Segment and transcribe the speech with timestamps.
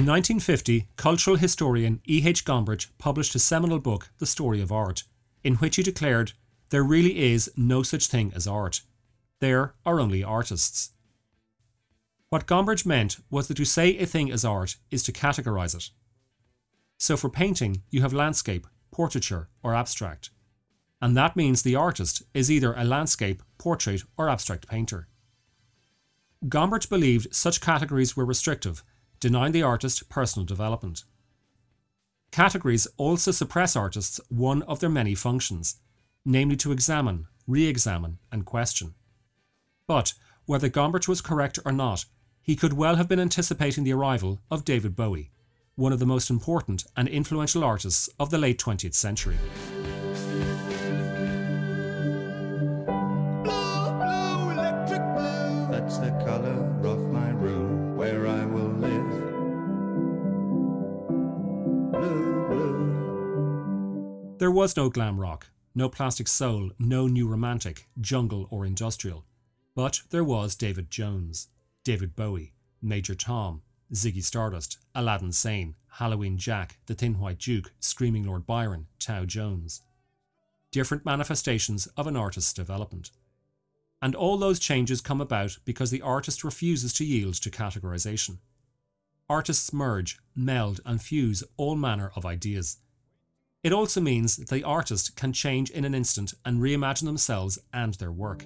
[0.00, 2.26] In 1950, cultural historian E.
[2.26, 2.46] H.
[2.46, 5.02] Gombrich published his seminal book, The Story of Art,
[5.44, 6.32] in which he declared,
[6.70, 8.80] There really is no such thing as art.
[9.40, 10.92] There are only artists.
[12.30, 15.90] What Gombrich meant was that to say a thing is art is to categorize it.
[16.96, 20.30] So for painting, you have landscape, portraiture, or abstract.
[21.02, 25.08] And that means the artist is either a landscape, portrait, or abstract painter.
[26.46, 28.82] Gombrich believed such categories were restrictive
[29.20, 31.04] denying the artist personal development.
[32.32, 35.76] Categories also suppress artists one of their many functions,
[36.24, 38.94] namely to examine, re examine, and question.
[39.86, 40.14] But,
[40.46, 42.04] whether Gombrich was correct or not,
[42.42, 45.30] he could well have been anticipating the arrival of David Bowie,
[45.74, 49.36] one of the most important and influential artists of the late 20th century.
[64.50, 69.24] There was no glam rock, no plastic soul, no new romantic, jungle, or industrial.
[69.76, 71.46] But there was David Jones,
[71.84, 73.62] David Bowie, Major Tom,
[73.94, 79.82] Ziggy Stardust, Aladdin Sane, Halloween Jack, The Thin White Duke, Screaming Lord Byron, Tao Jones.
[80.72, 83.12] Different manifestations of an artist's development.
[84.02, 88.38] And all those changes come about because the artist refuses to yield to categorization.
[89.28, 92.78] Artists merge, meld, and fuse all manner of ideas
[93.62, 97.94] it also means that the artist can change in an instant and reimagine themselves and
[97.94, 98.44] their work.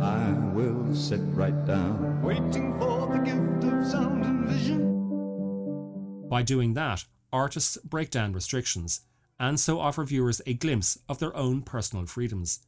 [0.00, 6.28] I will sit right down, waiting for the gift of sound and vision.
[6.28, 9.00] By doing that, artists break down restrictions
[9.38, 12.60] and so offer viewers a glimpse of their own personal freedoms.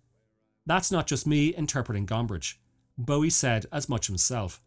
[0.67, 2.57] That's not just me interpreting Gombrich.
[2.99, 4.61] Bowie said as much himself.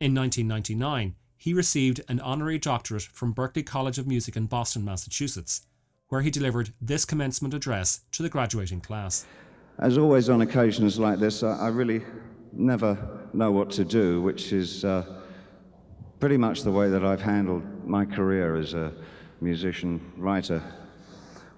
[0.00, 5.66] In 1999, he received an honorary doctorate from Berklee College of Music in Boston, Massachusetts,
[6.08, 9.26] where he delivered this commencement address to the graduating class.
[9.78, 12.02] As always on occasions like this, I really
[12.52, 12.96] never
[13.34, 15.20] know what to do, which is uh,
[16.18, 18.90] pretty much the way that I've handled my career as a
[19.42, 20.62] musician, writer.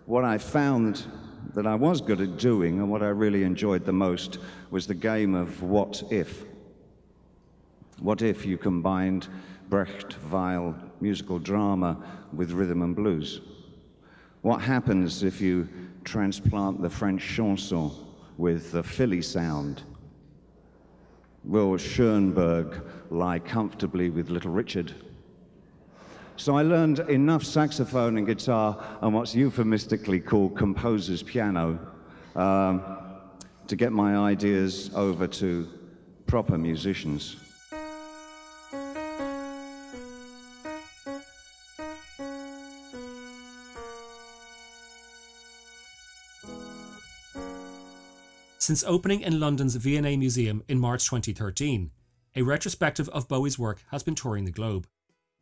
[0.06, 1.06] What I found
[1.54, 4.38] that I was good at doing and what I really enjoyed the most
[4.70, 6.44] was the game of what if.
[8.00, 9.28] What if you combined
[9.68, 11.96] Brecht Weill musical drama
[12.32, 13.40] with rhythm and blues?
[14.42, 15.68] What happens if you
[16.04, 17.90] transplant the French chanson
[18.36, 19.82] with the Philly sound?
[21.44, 24.94] Will Schoenberg lie comfortably with Little Richard?
[26.38, 31.80] So I learned enough saxophone and guitar and what's euphemistically called composer's piano
[32.36, 32.80] um,
[33.66, 35.68] to get my ideas over to
[36.26, 37.34] proper musicians.
[48.58, 51.90] Since opening in London's V&A Museum in March 2013,
[52.36, 54.86] a retrospective of Bowie's work has been touring the globe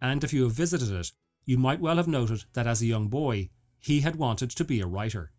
[0.00, 1.12] and if you have visited it,
[1.44, 4.80] you might well have noted that as a young boy, he had wanted to be
[4.80, 5.32] a writer.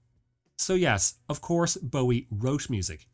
[0.57, 3.07] So, yes, of course, Bowie wrote music,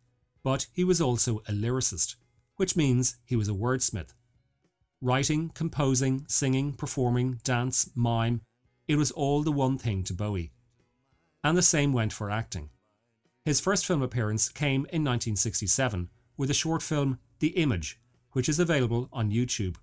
[0.43, 2.15] but he was also a lyricist,
[2.55, 4.13] which means he was a wordsmith.
[5.01, 8.41] Writing, composing, singing, performing, dance, mime,
[8.87, 10.53] it was all the one thing to Bowie.
[11.43, 12.69] And the same went for acting.
[13.43, 17.99] His first film appearance came in 1967 with the short film The Image,
[18.31, 19.75] which is available on YouTube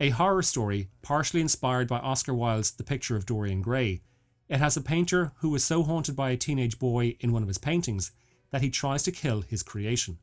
[0.00, 4.00] a horror story partially inspired by Oscar Wilde's The Picture of Dorian Gray.
[4.48, 7.48] It has a painter who is so haunted by a teenage boy in one of
[7.48, 8.10] his paintings
[8.50, 10.18] that he tries to kill his creation.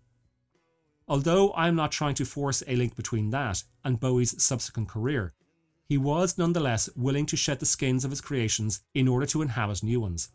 [1.07, 5.34] Although I am not trying to force a link between that and Bowie's subsequent career,
[5.86, 9.84] he was nonetheless willing to shed the skins of his creations in order to inhabit
[9.84, 10.30] new ones.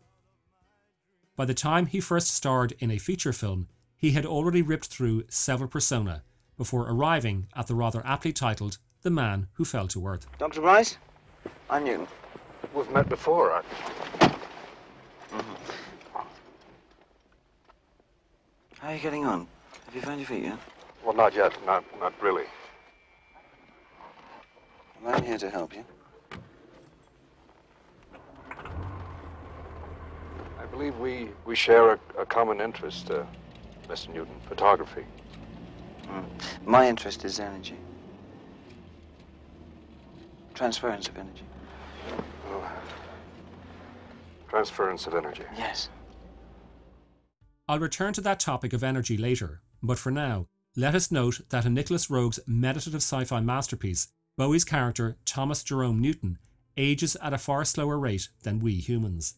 [1.35, 5.25] By the time he first starred in a feature film, he had already ripped through
[5.29, 6.23] several persona
[6.57, 10.25] before arriving at the rather aptly titled the man who fell to earth.
[10.39, 10.61] Dr.
[10.61, 10.97] Bryce?
[11.69, 12.07] I'm Newton.
[12.73, 13.65] We've met before, right?
[15.29, 16.19] Mm-hmm.
[18.79, 19.45] How are you getting on?
[19.85, 20.57] Have you found your feet yet?
[21.03, 21.53] Well, not yet.
[21.65, 22.45] Not, not really.
[25.03, 25.83] Well, I'm here to help you.
[30.57, 33.25] I believe we, we share a, a common interest, uh,
[33.89, 34.13] Mr.
[34.13, 35.03] Newton, photography.
[36.07, 36.25] Mm.
[36.65, 37.75] My interest is energy
[40.53, 41.43] transference of energy.
[42.47, 42.71] Oh.
[44.49, 45.43] Transference of energy.
[45.57, 45.89] Yes.
[47.67, 51.65] I'll return to that topic of energy later, but for now, let us note that
[51.65, 56.39] in Nicolas Roeg's meditative sci fi masterpiece, Bowie's character, Thomas Jerome Newton,
[56.77, 59.35] ages at a far slower rate than we humans.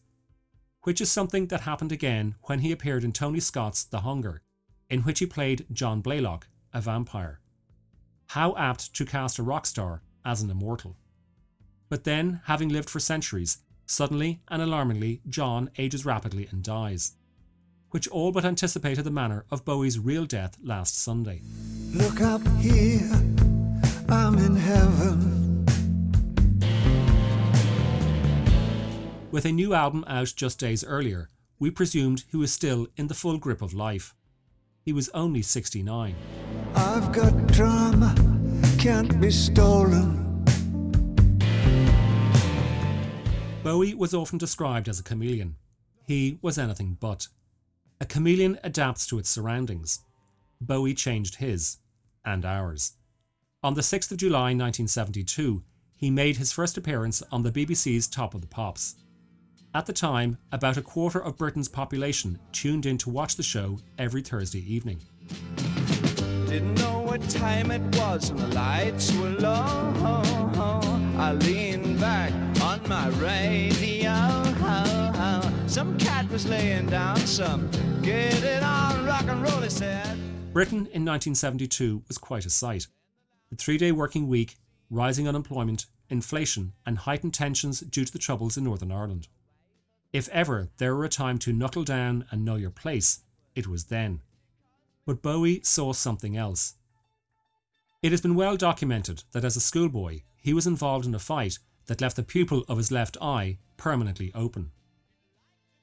[0.82, 4.42] Which is something that happened again when he appeared in Tony Scott's The Hunger,
[4.88, 7.40] in which he played John Blaylock, a vampire.
[8.28, 10.96] How apt to cast a rock star as an immortal.
[11.88, 17.12] But then, having lived for centuries, suddenly and alarmingly, John ages rapidly and dies,
[17.90, 21.42] which all but anticipated the manner of Bowie's real death last Sunday.
[21.92, 23.10] Look up here,
[24.08, 25.64] I'm in heaven.
[29.30, 33.14] With a new album out just days earlier, we presumed he was still in the
[33.14, 34.14] full grip of life.
[34.82, 36.14] He was only 69.
[36.74, 38.14] I've got drama,
[38.78, 40.25] can't be stolen.
[43.66, 45.56] Bowie was often described as a chameleon.
[46.04, 47.26] He was anything but.
[48.00, 50.02] A chameleon adapts to its surroundings.
[50.60, 51.78] Bowie changed his,
[52.24, 52.92] and ours.
[53.64, 55.64] On the 6th of July 1972,
[55.96, 58.94] he made his first appearance on the BBC's Top of the Pops.
[59.74, 63.80] At the time, about a quarter of Britain's population tuned in to watch the show
[63.98, 65.00] every Thursday evening.
[66.46, 69.92] Didn't know what time it was and the lights were low.
[71.18, 72.45] I leaned back
[72.90, 74.42] on my radio.
[75.66, 77.70] Some cat was laying down some
[78.02, 80.18] get it on rock and roll, he said.
[80.52, 82.86] Britain in 1972 was quite a sight.
[83.50, 84.56] The three day working week,
[84.88, 89.28] rising unemployment, inflation, and heightened tensions due to the troubles in Northern Ireland.
[90.12, 93.20] If ever there were a time to knuckle down and know your place,
[93.54, 94.22] it was then.
[95.04, 96.74] But Bowie saw something else.
[98.02, 101.58] It has been well documented that as a schoolboy, he was involved in a fight
[101.86, 104.70] that left the pupil of his left eye permanently open.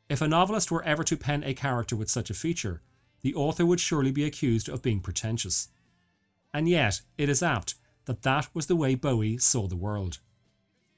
[0.09, 2.81] If a novelist were ever to pen a character with such a feature,
[3.21, 5.69] the author would surely be accused of being pretentious.
[6.53, 10.19] And yet, it is apt that that was the way Bowie saw the world.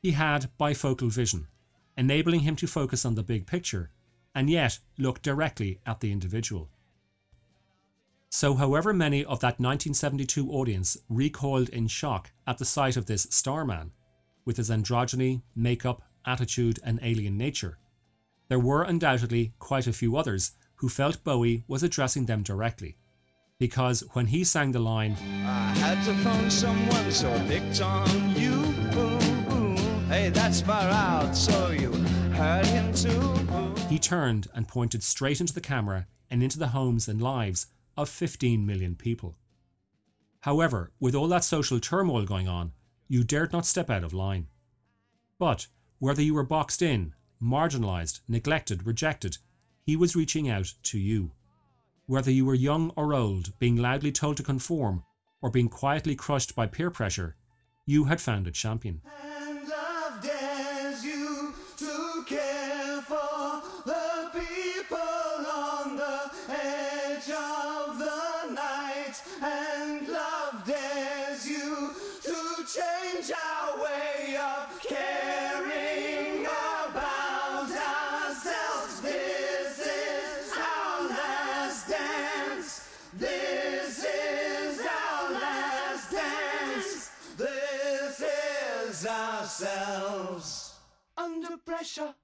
[0.01, 1.47] He had bifocal vision,
[1.95, 3.91] enabling him to focus on the big picture
[4.35, 6.69] and yet look directly at the individual.
[8.29, 13.27] So, however many of that 1972 audience recoiled in shock at the sight of this
[13.29, 13.93] starman,
[14.45, 17.77] with his androgyny, makeup, attitude, and alien nature,
[18.47, 22.97] there were undoubtedly quite a few others who felt Bowie was addressing them directly.
[23.57, 25.15] Because when he sang the line,
[25.45, 28.61] I had to phone someone, so I picked on you.
[30.07, 31.91] Hey, that's far out, so you
[32.33, 33.73] heard him too.
[33.89, 37.67] he turned and pointed straight into the camera and into the homes and lives
[37.97, 39.35] of 15 million people.
[40.41, 42.73] However, with all that social turmoil going on,
[43.07, 44.47] you dared not step out of line.
[45.37, 45.67] But
[45.99, 49.37] whether you were boxed in, marginalised, neglected, rejected,
[49.85, 51.31] he was reaching out to you.
[52.07, 55.03] Whether you were young or old, being loudly told to conform,
[55.41, 57.35] or being quietly crushed by peer pressure,
[57.85, 59.01] you had found a champion.
[88.95, 90.75] Is ourselves.
[91.17, 92.15] Under pressure.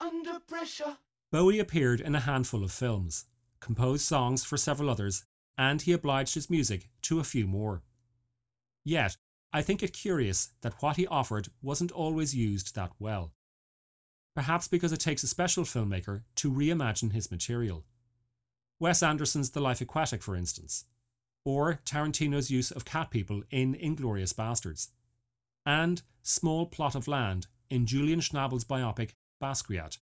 [0.00, 0.96] Under pressure.
[1.30, 3.26] Bowie appeared in a handful of films,
[3.60, 5.24] composed songs for several others,
[5.56, 7.82] and he obliged his music to a few more.
[8.84, 9.16] Yet,
[9.52, 13.32] I think it curious that what he offered wasn't always used that well.
[14.34, 17.84] Perhaps because it takes a special filmmaker to reimagine his material.
[18.80, 20.84] Wes Anderson's The Life Aquatic, for instance,
[21.44, 24.88] or Tarantino's use of cat people in Inglourious Basterds,
[25.66, 29.10] and Small Plot of Land in Julian Schnabel's biopic
[29.42, 29.98] Basquiat,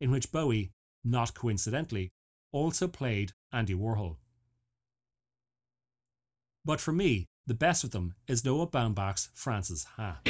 [0.00, 0.72] in which Bowie,
[1.04, 2.10] not coincidentally,
[2.52, 4.16] also played Andy Warhol.
[6.64, 10.20] But for me, the best of them is Noah Baumbach's Frances Ha.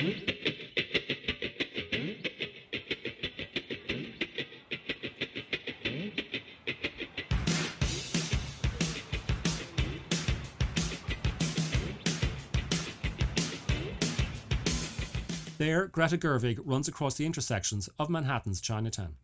[15.63, 19.15] There, Greta Gerwig runs across the intersections of Manhattan's Chinatown.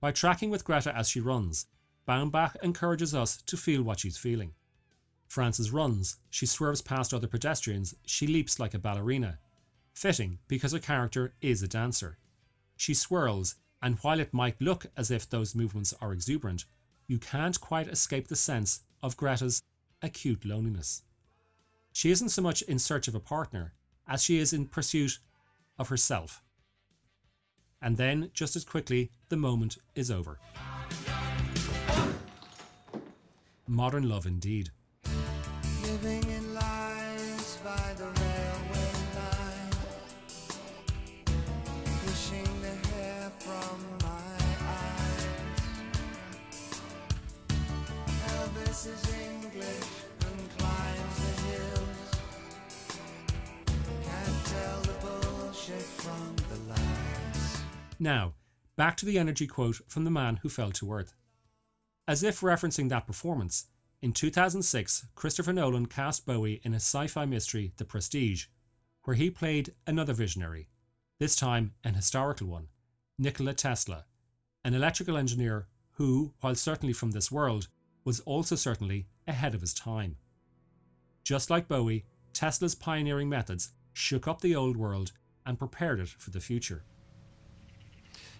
[0.00, 1.66] By tracking with Greta as she runs,
[2.08, 4.54] Baumbach encourages us to feel what she's feeling.
[5.28, 9.40] Frances runs, she swerves past other pedestrians, she leaps like a ballerina.
[9.92, 12.16] Fitting because her character is a dancer.
[12.78, 16.64] She swirls And while it might look as if those movements are exuberant,
[17.06, 19.62] you can't quite escape the sense of Greta's
[20.00, 21.02] acute loneliness.
[21.92, 23.74] She isn't so much in search of a partner
[24.08, 25.18] as she is in pursuit
[25.78, 26.42] of herself.
[27.80, 30.38] And then, just as quickly, the moment is over.
[33.66, 34.70] Modern love indeed.
[58.04, 58.34] Now,
[58.76, 61.14] back to the energy quote from the man who fell to earth.
[62.06, 63.68] As if referencing that performance,
[64.02, 68.48] in 2006, Christopher Nolan cast Bowie in a sci fi mystery, The Prestige,
[69.04, 70.68] where he played another visionary,
[71.18, 72.68] this time an historical one,
[73.18, 74.04] Nikola Tesla,
[74.62, 77.68] an electrical engineer who, while certainly from this world,
[78.04, 80.18] was also certainly ahead of his time.
[81.22, 85.12] Just like Bowie, Tesla's pioneering methods shook up the old world
[85.46, 86.84] and prepared it for the future.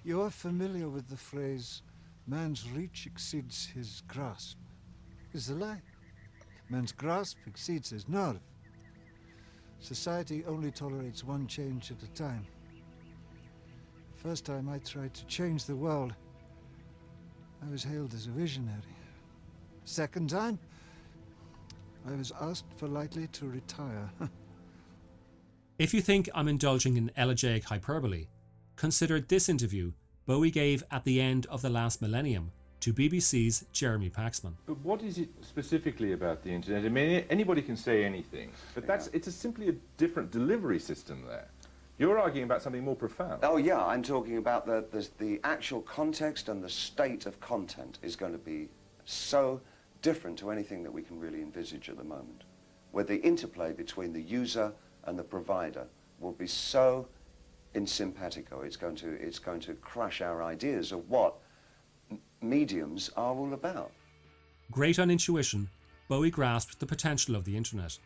[0.07, 1.81] You're familiar with the phrase,
[2.27, 4.59] man's reach exceeds his grasp.
[5.33, 5.81] Is a lie.
[6.69, 8.39] Man's grasp exceeds his nerve.
[9.81, 12.47] Society only tolerates one change at a time.
[14.15, 16.13] The First time I tried to change the world,
[17.67, 18.83] I was hailed as a visionary.
[19.87, 20.59] Second time,
[22.07, 24.11] I was asked politely to retire.
[25.77, 28.29] If you think I'm indulging in elegiac hyperbole,
[28.77, 29.93] consider this interview
[30.27, 34.55] Bowie gave at the end of the last millennium to BBC's Jeremy Paxman.
[34.67, 36.85] But what is it specifically about the internet?
[36.85, 41.25] I mean, anybody can say anything, but that's it's a simply a different delivery system
[41.27, 41.49] there.
[41.99, 43.41] You're arguing about something more profound.
[43.43, 47.99] Oh yeah, I'm talking about the, the the actual context and the state of content
[48.03, 48.69] is going to be
[49.05, 49.61] so
[50.03, 52.45] different to anything that we can really envisage at the moment,
[52.93, 54.73] where the interplay between the user
[55.05, 55.87] and the provider
[56.19, 57.07] will be so
[57.75, 58.63] in simpatico.
[58.63, 61.35] It's going to it's going to crush our ideas of what
[62.41, 63.91] mediums are all about.
[64.71, 65.69] Great on intuition,
[66.09, 67.99] Bowie grasped the potential of the internet,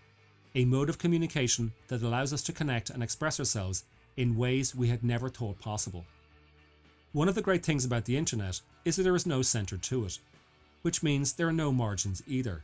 [0.55, 3.85] a mode of communication that allows us to connect and express ourselves
[4.17, 6.05] in ways we had never thought possible.
[7.13, 10.05] One of the great things about the internet is that there is no centre to
[10.05, 10.19] it,
[10.83, 12.63] which means there are no margins either.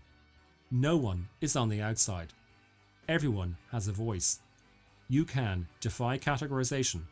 [0.70, 2.32] No one is on the outside.
[3.08, 4.40] Everyone has a voice.
[5.08, 7.02] You can defy categorization,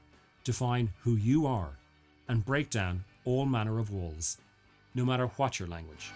[0.44, 1.76] define who you are,
[2.26, 4.38] and break down all manner of walls,
[4.94, 6.12] no matter what your language.